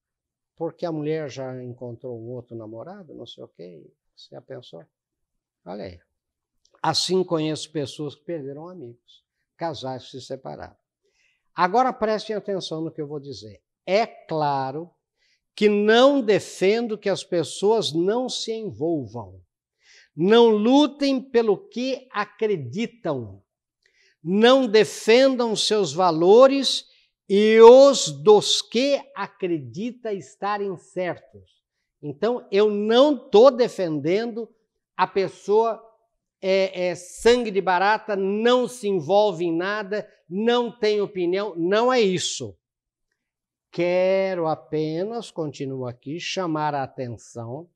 porque 0.56 0.84
a 0.84 0.92
mulher 0.92 1.30
já 1.30 1.62
encontrou 1.62 2.18
um 2.20 2.30
outro 2.30 2.56
namorado, 2.56 3.14
não 3.14 3.26
sei 3.26 3.44
o 3.44 3.49
quê. 3.49 3.90
Você 4.14 4.34
já 4.34 4.40
pensou? 4.40 4.84
Olha 5.64 5.84
aí. 5.84 6.00
Assim 6.82 7.25
conheço 7.25 7.70
pessoas 7.73 8.14
que 8.14 8.25
perderam 8.25 8.68
amigos. 8.68 9.25
casais 9.56 10.11
se 10.11 10.20
separaram. 10.20 10.76
Agora 11.54 11.92
prestem 11.92 12.34
atenção 12.34 12.80
no 12.82 12.90
que 12.90 13.00
eu 13.00 13.06
vou 13.06 13.20
dizer. 13.20 13.62
É 13.87 14.04
claro 14.04 14.90
que 15.54 15.68
não 15.68 16.20
defendo 16.20 16.99
que 16.99 17.08
as 17.08 17.23
pessoas 17.23 17.92
não 17.92 18.28
se 18.28 18.52
envolvam, 18.52 19.40
não 20.16 20.49
lutem 20.49 21.21
pelo 21.21 21.56
que 21.56 22.06
acreditam, 22.11 23.42
não 24.23 24.66
defendam 24.66 25.54
seus 25.56 25.92
valores 25.92 26.87
e 27.28 27.61
os 27.61 28.11
dos 28.11 28.62
que 28.62 29.00
acredita 29.14 30.12
estarem 30.12 30.76
certos. 30.76 31.62
Então, 32.02 32.47
eu 32.50 32.71
não 32.71 33.16
estou 33.16 33.50
defendendo 33.50 34.49
a 34.97 35.06
pessoa 35.06 35.83
é, 36.40 36.88
é, 36.88 36.94
sangue 36.94 37.50
de 37.50 37.61
barata, 37.61 38.14
não 38.14 38.68
se 38.68 38.87
envolve 38.87 39.44
em 39.44 39.56
nada, 39.56 40.09
não 40.28 40.71
tem 40.71 41.00
opinião, 41.00 41.54
não 41.56 41.92
é 41.92 42.00
isso. 42.00 42.56
Quero 43.73 44.47
apenas, 44.47 45.30
continuo 45.30 45.87
aqui, 45.87 46.21
chamar 46.21 46.75
a 46.75 46.83
atenção 46.83 47.68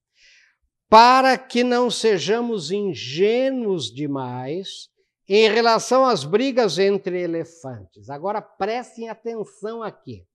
para 0.88 1.36
que 1.36 1.62
não 1.62 1.90
sejamos 1.90 2.70
ingênuos 2.70 3.92
demais 3.92 4.88
em 5.28 5.50
relação 5.50 6.04
às 6.04 6.24
brigas 6.24 6.78
entre 6.78 7.20
elefantes. 7.20 8.08
Agora 8.08 8.40
prestem 8.40 9.08
atenção 9.08 9.82
aqui. 9.82 10.26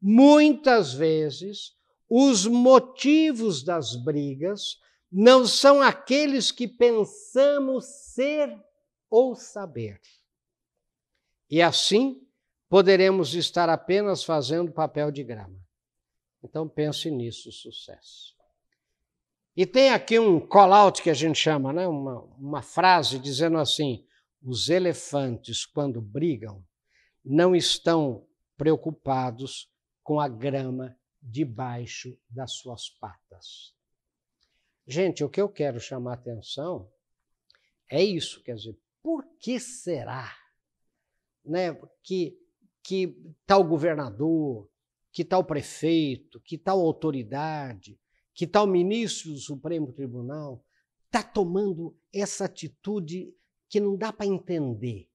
Muitas 0.00 0.92
vezes, 0.92 1.74
os 2.08 2.46
motivos 2.46 3.62
das 3.62 3.96
brigas 3.96 4.78
não 5.10 5.46
são 5.46 5.80
aqueles 5.80 6.52
que 6.52 6.68
pensamos 6.68 7.86
ser 8.12 8.54
ou 9.08 9.34
saber. 9.34 10.00
E 11.48 11.60
assim, 11.60 12.20
poderemos 12.68 13.34
estar 13.34 13.68
apenas 13.68 14.22
fazendo 14.22 14.70
papel 14.70 15.10
de 15.10 15.24
grama. 15.24 15.58
Então 16.42 16.68
pense 16.68 17.10
nisso, 17.10 17.50
sucesso. 17.50 18.39
E 19.56 19.66
tem 19.66 19.90
aqui 19.90 20.18
um 20.18 20.38
call-out 20.38 21.02
que 21.02 21.10
a 21.10 21.14
gente 21.14 21.38
chama, 21.38 21.72
né? 21.72 21.86
uma, 21.86 22.20
uma 22.38 22.62
frase 22.62 23.18
dizendo 23.18 23.58
assim: 23.58 24.06
os 24.42 24.68
elefantes, 24.68 25.66
quando 25.66 26.00
brigam, 26.00 26.64
não 27.24 27.54
estão 27.54 28.26
preocupados 28.56 29.70
com 30.02 30.20
a 30.20 30.28
grama 30.28 30.96
debaixo 31.22 32.16
das 32.28 32.52
suas 32.54 32.88
patas. 32.88 33.74
Gente, 34.86 35.22
o 35.22 35.28
que 35.28 35.40
eu 35.40 35.48
quero 35.48 35.78
chamar 35.78 36.14
atenção 36.14 36.90
é 37.88 38.02
isso, 38.02 38.42
quer 38.42 38.54
dizer, 38.54 38.78
por 39.02 39.24
que 39.38 39.58
será 39.58 40.34
né, 41.44 41.74
que, 42.02 42.38
que 42.82 43.16
tal 43.46 43.64
governador, 43.64 44.68
que 45.12 45.24
tal 45.24 45.44
prefeito, 45.44 46.40
que 46.40 46.56
tal 46.56 46.80
autoridade, 46.80 47.98
que 48.34 48.46
tal 48.46 48.66
ministro 48.66 49.32
do 49.32 49.38
Supremo 49.38 49.92
Tribunal 49.92 50.64
está 51.06 51.22
tomando 51.22 51.96
essa 52.12 52.44
atitude 52.44 53.34
que 53.68 53.80
não 53.80 53.96
dá 53.96 54.12
para 54.12 54.26
entender? 54.26 55.08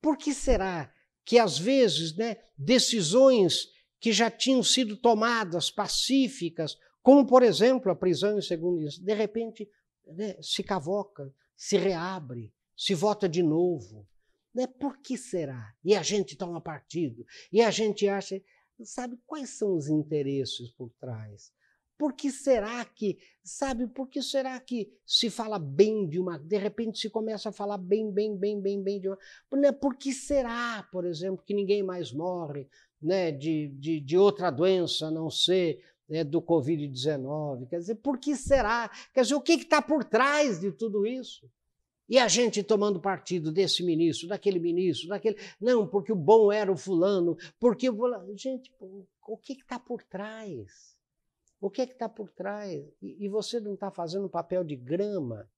Por 0.00 0.16
que 0.16 0.32
será 0.32 0.92
que, 1.24 1.38
às 1.38 1.58
vezes, 1.58 2.16
né, 2.16 2.36
decisões 2.56 3.68
que 4.00 4.12
já 4.12 4.30
tinham 4.30 4.62
sido 4.62 4.96
tomadas 4.96 5.70
pacíficas 5.70 6.76
como, 7.08 7.26
por 7.26 7.42
exemplo, 7.42 7.90
a 7.90 7.96
prisão 7.96 8.38
em 8.38 8.42
segundo 8.42 8.82
instância, 8.82 9.02
de 9.02 9.14
repente 9.14 9.70
né, 10.06 10.36
se 10.42 10.62
cavoca, 10.62 11.32
se 11.56 11.78
reabre, 11.78 12.52
se 12.76 12.94
vota 12.94 13.26
de 13.26 13.42
novo. 13.42 14.06
Né? 14.54 14.66
Por 14.66 15.00
que 15.00 15.16
será? 15.16 15.74
E 15.82 15.94
a 15.94 16.02
gente 16.02 16.36
toma 16.36 16.60
partido, 16.60 17.24
e 17.50 17.62
a 17.62 17.70
gente 17.70 18.06
acha, 18.06 18.38
sabe, 18.84 19.18
quais 19.26 19.50
são 19.50 19.74
os 19.74 19.88
interesses 19.88 20.70
por 20.72 20.92
trás? 21.00 21.50
Por 21.98 22.12
que 22.12 22.30
será 22.30 22.84
que, 22.84 23.18
sabe, 23.42 23.88
por 23.88 24.08
que 24.08 24.22
será 24.22 24.58
que 24.60 24.88
se 25.04 25.28
fala 25.28 25.58
bem 25.58 26.08
de 26.08 26.20
uma, 26.20 26.38
de 26.38 26.56
repente 26.56 27.00
se 27.00 27.10
começa 27.10 27.48
a 27.48 27.52
falar 27.52 27.76
bem, 27.76 28.10
bem, 28.10 28.36
bem, 28.36 28.60
bem, 28.60 28.80
bem 28.80 29.00
de 29.00 29.08
uma, 29.08 29.18
né? 29.54 29.72
por 29.72 29.96
que 29.96 30.12
será, 30.12 30.88
por 30.92 31.04
exemplo, 31.04 31.44
que 31.44 31.52
ninguém 31.52 31.82
mais 31.82 32.12
morre, 32.12 32.68
né, 33.02 33.32
de, 33.32 33.68
de, 33.68 34.00
de 34.00 34.16
outra 34.16 34.50
doença, 34.50 35.06
a 35.06 35.10
não 35.10 35.28
ser 35.28 35.82
né, 36.08 36.24
do 36.24 36.40
Covid-19. 36.40 37.68
Quer 37.68 37.78
dizer, 37.78 37.96
por 37.96 38.18
que 38.18 38.36
será? 38.36 38.90
Quer 39.12 39.22
dizer, 39.22 39.34
o 39.34 39.40
que 39.40 39.52
está 39.52 39.82
por 39.82 40.04
trás 40.04 40.60
de 40.60 40.72
tudo 40.72 41.06
isso? 41.06 41.50
E 42.08 42.18
a 42.18 42.26
gente 42.26 42.62
tomando 42.62 42.98
partido 42.98 43.52
desse 43.52 43.84
ministro, 43.84 44.28
daquele 44.28 44.58
ministro, 44.58 45.08
daquele. 45.08 45.36
Não, 45.60 45.86
porque 45.86 46.10
o 46.10 46.16
bom 46.16 46.50
era 46.50 46.72
o 46.72 46.76
fulano, 46.76 47.36
porque 47.60 47.90
o. 47.90 48.34
Gente, 48.34 48.72
o 48.80 49.36
que 49.36 49.52
está 49.52 49.78
por 49.78 50.02
trás? 50.02 50.96
O 51.60 51.70
que 51.70 51.82
está 51.82 52.08
por 52.08 52.30
trás? 52.30 52.84
E, 53.02 53.24
e 53.24 53.28
você 53.28 53.58
não 53.58 53.74
está 53.74 53.90
fazendo 53.90 54.28
papel 54.28 54.62
de 54.62 54.76
grama? 54.76 55.48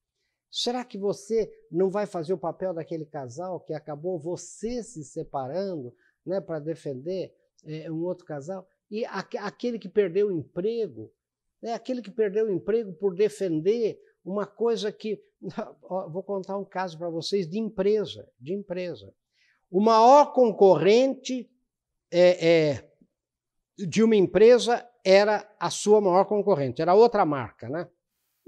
Será 0.50 0.84
que 0.84 0.98
você 0.98 1.50
não 1.70 1.90
vai 1.90 2.06
fazer 2.06 2.32
o 2.32 2.38
papel 2.38 2.74
daquele 2.74 3.06
casal 3.06 3.60
que 3.60 3.72
acabou 3.72 4.18
você 4.18 4.82
se 4.82 5.04
separando 5.04 5.94
né, 6.26 6.40
para 6.40 6.58
defender 6.58 7.32
é, 7.64 7.90
um 7.90 8.02
outro 8.02 8.24
casal? 8.24 8.66
E 8.90 9.04
aquele 9.04 9.78
que 9.78 9.88
perdeu 9.88 10.28
o 10.28 10.32
emprego, 10.32 11.12
né, 11.62 11.74
aquele 11.74 12.02
que 12.02 12.10
perdeu 12.10 12.46
o 12.46 12.50
emprego 12.50 12.92
por 12.94 13.14
defender 13.14 14.00
uma 14.24 14.46
coisa 14.46 14.90
que. 14.90 15.22
Vou 16.12 16.22
contar 16.22 16.58
um 16.58 16.64
caso 16.64 16.98
para 16.98 17.08
vocês 17.08 17.48
de 17.48 17.58
empresa, 17.58 18.28
de 18.38 18.52
empresa. 18.52 19.14
O 19.70 19.80
maior 19.80 20.32
concorrente 20.32 21.48
é, 22.10 22.48
é, 22.48 22.90
de 23.86 24.02
uma 24.02 24.16
empresa 24.16 24.84
era 25.04 25.48
a 25.58 25.70
sua 25.70 26.00
maior 26.00 26.24
concorrente, 26.24 26.82
era 26.82 26.94
outra 26.94 27.24
marca, 27.24 27.68
né? 27.68 27.88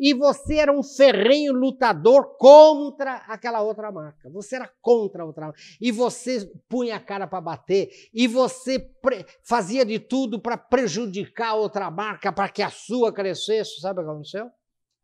e 0.04 0.12
você 0.14 0.56
era 0.56 0.72
um 0.72 0.82
ferrenho 0.82 1.52
lutador 1.52 2.36
contra 2.36 3.18
aquela 3.28 3.62
outra 3.62 3.92
marca. 3.92 4.28
Você 4.30 4.56
era 4.56 4.66
contra 4.80 5.22
a 5.22 5.26
outra 5.26 5.46
marca. 5.46 5.60
E 5.80 5.92
você 5.92 6.44
punha 6.68 6.96
a 6.96 7.00
cara 7.00 7.24
para 7.24 7.40
bater. 7.40 7.88
E 8.12 8.26
você 8.26 8.90
fazia 9.44 9.84
de 9.84 10.00
tudo 10.00 10.40
para 10.40 10.56
prejudicar 10.56 11.50
a 11.50 11.54
outra 11.54 11.88
marca, 11.88 12.32
para 12.32 12.48
que 12.48 12.62
a 12.62 12.68
sua 12.68 13.12
crescesse. 13.12 13.80
Sabe 13.80 14.00
o 14.00 14.04
que 14.04 14.10
aconteceu? 14.10 14.50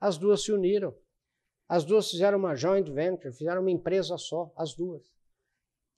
As 0.01 0.19
duas 0.19 0.43
se 0.43 0.51
uniram. 0.51 0.93
As 1.69 1.85
duas 1.85 2.11
fizeram 2.11 2.37
uma 2.37 2.57
joint 2.57 2.91
venture, 2.91 3.33
fizeram 3.33 3.61
uma 3.61 3.71
empresa 3.71 4.19
só, 4.19 4.51
as 4.57 4.75
duas. 4.75 5.03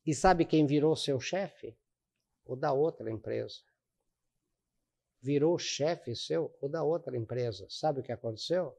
E 0.05 0.13
sabe 0.13 0.45
quem 0.45 0.67
virou 0.67 0.95
seu 0.95 1.19
chefe? 1.19 1.75
O 2.45 2.55
da 2.55 2.73
outra 2.73 3.11
empresa. 3.11 3.61
Virou 5.21 5.59
chefe 5.59 6.17
seu 6.17 6.55
o 6.61 6.69
da 6.69 6.83
outra 6.83 7.17
empresa. 7.17 7.67
Sabe 7.69 8.01
o 8.01 8.03
que 8.03 8.13
aconteceu? 8.13 8.77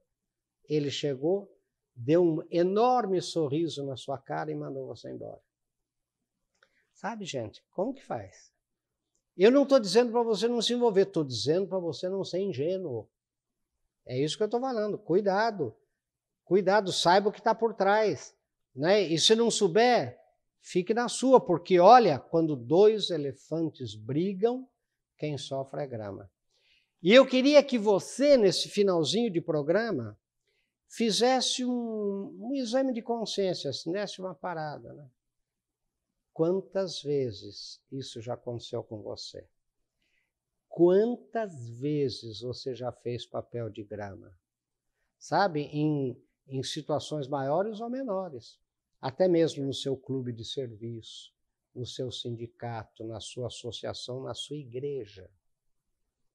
Ele 0.68 0.90
chegou, 0.90 1.52
deu 1.96 2.24
um 2.24 2.48
enorme 2.50 3.22
sorriso 3.22 3.86
na 3.86 3.96
sua 3.96 4.18
cara 4.18 4.52
e 4.52 4.56
mandou 4.56 4.88
você 4.88 5.12
embora. 5.12 5.42
Sabe, 6.94 7.26
gente, 7.26 7.64
como 7.72 7.94
que 7.94 8.04
faz? 8.04 8.52
Eu 9.38 9.52
não 9.52 9.64
estou 9.64 9.80
dizendo 9.80 10.12
para 10.12 10.24
você 10.24 10.48
não 10.48 10.62
se 10.62 10.74
envolver, 10.74 11.08
estou 11.08 11.24
dizendo 11.24 11.68
para 11.68 11.80
você 11.80 12.10
não 12.10 12.24
ser 12.24 12.40
ingênuo. 12.40 13.10
É 14.06 14.18
isso 14.18 14.38
que 14.38 14.44
eu 14.44 14.46
estou 14.46 14.60
falando. 14.60 14.98
Cuidado. 14.98 15.76
Cuidado, 16.44 16.92
saiba 16.92 17.30
o 17.30 17.32
que 17.32 17.40
está 17.40 17.56
por 17.56 17.74
trás. 17.74 18.36
Né? 18.76 19.02
E 19.02 19.18
se 19.20 19.36
não 19.36 19.50
souber, 19.50 20.20
fique 20.60 20.94
na 20.94 21.08
sua, 21.08 21.40
porque 21.40 21.80
olha, 21.80 22.20
quando 22.20 22.56
dois 22.56 23.10
elefantes 23.10 23.96
brigam, 23.96 24.68
quem 25.22 25.38
sofre 25.38 25.84
é 25.84 25.88
grama. 25.88 26.32
E 27.00 27.14
eu 27.14 27.28
queria 27.28 27.64
que 27.64 27.78
você, 27.78 28.36
nesse 28.36 28.68
finalzinho 28.70 29.32
de 29.32 29.40
programa, 29.40 30.20
fizesse 30.90 31.64
um, 31.64 32.36
um 32.40 32.56
exame 32.56 32.92
de 32.92 33.04
consciência, 33.04 33.72
se 33.72 33.92
desse 33.92 34.20
uma 34.20 34.34
parada. 34.34 34.92
Né? 34.94 35.08
Quantas 36.34 37.04
vezes 37.04 37.80
isso 37.92 38.20
já 38.20 38.34
aconteceu 38.34 38.84
com 38.84 39.04
você? 39.04 39.48
Quantas 40.68 41.70
vezes 41.70 42.42
você 42.42 42.74
já 42.74 42.92
fez 42.92 43.24
papel 43.24 43.70
de 43.70 43.84
grama? 43.84 44.36
Sabe, 45.20 45.62
em, 45.66 46.20
em 46.48 46.64
situações 46.64 47.28
maiores 47.28 47.80
ou 47.80 47.92
menores. 47.92 48.60
Até 49.00 49.28
mesmo 49.28 49.64
no 49.66 49.74
seu 49.74 49.96
clube 49.96 50.34
de 50.34 50.44
serviço, 50.44 51.32
no 51.74 51.86
seu 51.86 52.12
sindicato, 52.12 53.04
na 53.04 53.20
sua 53.20 53.48
associação, 53.48 54.24
na 54.24 54.34
sua 54.34 54.58
igreja. 54.58 55.30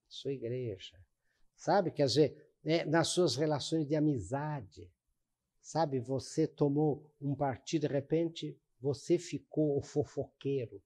Sua 0.07 0.31
igreja. 0.31 0.97
Sabe, 1.55 1.91
quer 1.91 2.05
dizer, 2.05 2.51
né, 2.63 2.85
nas 2.85 3.09
suas 3.09 3.35
relações 3.35 3.87
de 3.87 3.95
amizade. 3.95 4.91
Sabe, 5.61 5.99
você 5.99 6.47
tomou 6.47 7.11
um 7.21 7.35
partido, 7.35 7.87
de 7.87 7.93
repente 7.93 8.57
você 8.79 9.17
ficou 9.17 9.77
o 9.77 9.81
fofoqueiro, 9.81 10.81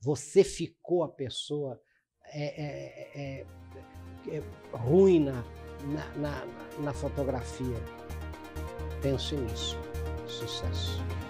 você 0.00 0.42
ficou 0.42 1.02
a 1.02 1.08
pessoa 1.08 1.80
é, 2.24 2.62
é, 2.62 3.20
é, 3.20 3.46
é 4.36 4.76
ruim 4.76 5.20
na, 5.20 5.44
na, 5.84 6.16
na, 6.16 6.46
na 6.80 6.94
fotografia. 6.94 7.76
Pense 9.02 9.36
nisso. 9.36 9.76
Sucesso. 10.26 11.21